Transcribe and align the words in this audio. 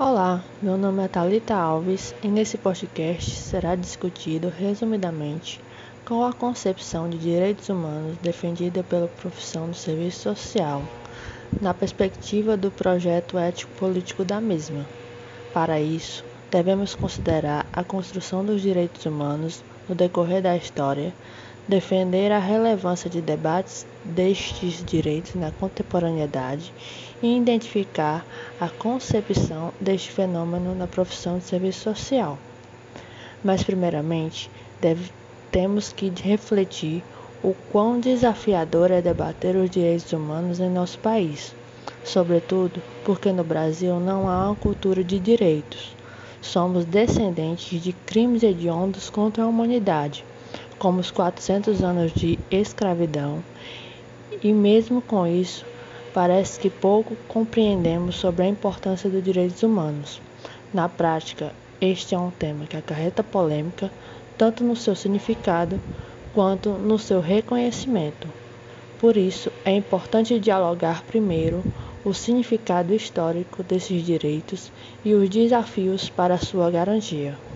Olá, 0.00 0.44
meu 0.62 0.78
nome 0.78 1.04
é 1.04 1.08
Thalita 1.08 1.56
Alves 1.56 2.14
e 2.22 2.28
nesse 2.28 2.56
podcast 2.56 3.32
será 3.32 3.74
discutido 3.74 4.48
resumidamente 4.48 5.60
qual 6.06 6.22
a 6.22 6.32
concepção 6.32 7.10
de 7.10 7.18
direitos 7.18 7.68
humanos 7.68 8.16
defendida 8.18 8.84
pela 8.84 9.08
profissão 9.08 9.68
do 9.68 9.74
serviço 9.74 10.20
social, 10.20 10.84
na 11.60 11.74
perspectiva 11.74 12.56
do 12.56 12.70
projeto 12.70 13.36
ético-político 13.36 14.24
da 14.24 14.40
mesma. 14.40 14.86
Para 15.52 15.80
isso, 15.80 16.24
devemos 16.48 16.94
considerar 16.94 17.66
a 17.72 17.82
construção 17.82 18.44
dos 18.44 18.62
direitos 18.62 19.04
humanos 19.04 19.64
no 19.88 19.96
decorrer 19.96 20.40
da 20.40 20.56
história, 20.56 21.12
defender 21.66 22.30
a 22.30 22.38
relevância 22.38 23.10
de 23.10 23.20
debates 23.20 23.84
destes 24.04 24.80
direitos 24.84 25.34
na 25.34 25.50
contemporaneidade 25.50 26.72
e 27.20 27.36
identificar 27.36 28.24
a 28.60 28.68
concepção 28.68 29.72
deste 29.80 30.10
fenômeno 30.10 30.74
na 30.74 30.86
profissão 30.86 31.38
de 31.38 31.44
serviço 31.44 31.80
social. 31.80 32.38
Mas, 33.42 33.62
primeiramente, 33.62 34.50
deve, 34.80 35.10
temos 35.50 35.92
que 35.92 36.12
refletir 36.22 37.02
o 37.42 37.54
quão 37.70 38.00
desafiador 38.00 38.90
é 38.90 39.00
debater 39.00 39.54
os 39.56 39.70
direitos 39.70 40.12
humanos 40.12 40.58
em 40.60 40.68
nosso 40.68 40.98
país, 40.98 41.54
sobretudo 42.04 42.82
porque 43.04 43.32
no 43.32 43.44
Brasil 43.44 44.00
não 44.00 44.28
há 44.28 44.46
uma 44.46 44.56
cultura 44.56 45.04
de 45.04 45.18
direitos. 45.18 45.96
Somos 46.40 46.84
descendentes 46.84 47.82
de 47.82 47.92
crimes 47.92 48.42
hediondos 48.42 49.08
contra 49.08 49.44
a 49.44 49.46
humanidade 49.46 50.24
como 50.78 51.00
os 51.00 51.10
400 51.10 51.82
anos 51.82 52.12
de 52.12 52.38
escravidão, 52.50 53.42
e 54.42 54.52
mesmo 54.52 55.02
com 55.02 55.26
isso, 55.26 55.66
parece 56.12 56.58
que 56.58 56.70
pouco 56.70 57.16
compreendemos 57.28 58.16
sobre 58.16 58.42
a 58.42 58.48
importância 58.48 59.08
dos 59.08 59.22
direitos 59.22 59.62
humanos. 59.62 60.20
Na 60.72 60.88
prática, 60.88 61.52
este 61.80 62.14
é 62.14 62.18
um 62.18 62.30
tema 62.30 62.66
que 62.66 62.76
acarreta 62.76 63.22
polêmica 63.22 63.90
tanto 64.36 64.62
no 64.62 64.76
seu 64.76 64.94
significado 64.94 65.80
quanto 66.34 66.70
no 66.70 66.98
seu 66.98 67.20
reconhecimento. 67.20 68.28
Por 69.00 69.16
isso, 69.16 69.50
é 69.64 69.72
importante 69.72 70.38
dialogar 70.38 71.02
primeiro 71.04 71.64
o 72.04 72.12
significado 72.12 72.94
histórico 72.94 73.62
desses 73.62 74.04
direitos 74.04 74.72
e 75.04 75.14
os 75.14 75.28
desafios 75.28 76.08
para 76.08 76.38
sua 76.38 76.70
garantia. 76.70 77.47